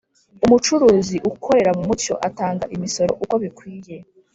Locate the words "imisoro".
2.75-3.11